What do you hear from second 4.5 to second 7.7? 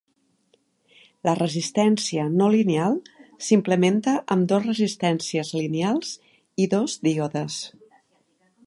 dos resistències lineals i dos díodes.